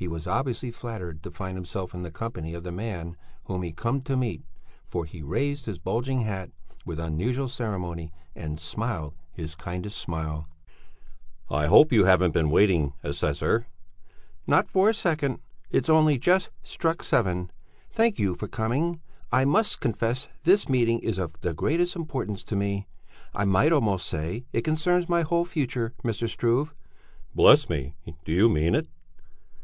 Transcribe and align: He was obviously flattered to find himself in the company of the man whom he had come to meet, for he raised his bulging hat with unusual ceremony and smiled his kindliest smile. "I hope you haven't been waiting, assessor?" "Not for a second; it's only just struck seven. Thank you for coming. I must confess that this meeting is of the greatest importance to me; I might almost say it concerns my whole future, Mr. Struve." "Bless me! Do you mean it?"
He 0.00 0.06
was 0.06 0.28
obviously 0.28 0.70
flattered 0.70 1.24
to 1.24 1.30
find 1.32 1.56
himself 1.56 1.92
in 1.92 2.04
the 2.04 2.12
company 2.12 2.54
of 2.54 2.62
the 2.62 2.70
man 2.70 3.16
whom 3.46 3.62
he 3.64 3.70
had 3.70 3.76
come 3.76 4.00
to 4.02 4.16
meet, 4.16 4.44
for 4.86 5.04
he 5.04 5.24
raised 5.24 5.64
his 5.66 5.80
bulging 5.80 6.20
hat 6.20 6.52
with 6.86 7.00
unusual 7.00 7.48
ceremony 7.48 8.12
and 8.32 8.60
smiled 8.60 9.16
his 9.32 9.56
kindliest 9.56 9.98
smile. 9.98 10.46
"I 11.50 11.66
hope 11.66 11.90
you 11.90 12.04
haven't 12.04 12.30
been 12.30 12.48
waiting, 12.48 12.92
assessor?" 13.02 13.66
"Not 14.46 14.68
for 14.68 14.88
a 14.88 14.94
second; 14.94 15.40
it's 15.68 15.88
only 15.90 16.16
just 16.16 16.50
struck 16.62 17.02
seven. 17.02 17.50
Thank 17.90 18.20
you 18.20 18.36
for 18.36 18.46
coming. 18.46 19.00
I 19.32 19.44
must 19.44 19.80
confess 19.80 20.26
that 20.26 20.44
this 20.44 20.68
meeting 20.68 21.00
is 21.00 21.18
of 21.18 21.32
the 21.40 21.54
greatest 21.54 21.96
importance 21.96 22.44
to 22.44 22.54
me; 22.54 22.86
I 23.34 23.44
might 23.44 23.72
almost 23.72 24.06
say 24.06 24.44
it 24.52 24.62
concerns 24.62 25.08
my 25.08 25.22
whole 25.22 25.44
future, 25.44 25.92
Mr. 26.04 26.28
Struve." 26.28 26.72
"Bless 27.34 27.68
me! 27.68 27.96
Do 28.24 28.30
you 28.30 28.48
mean 28.48 28.76
it?" 28.76 28.86